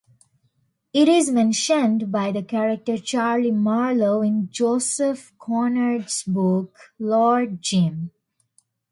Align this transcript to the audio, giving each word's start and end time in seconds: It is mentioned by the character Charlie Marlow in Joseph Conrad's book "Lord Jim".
It 0.93 1.07
is 1.07 1.29
mentioned 1.29 2.11
by 2.11 2.31
the 2.31 2.41
character 2.41 2.97
Charlie 2.97 3.51
Marlow 3.51 4.23
in 4.23 4.49
Joseph 4.49 5.31
Conrad's 5.37 6.23
book 6.23 6.75
"Lord 6.97 7.61
Jim". 7.61 8.09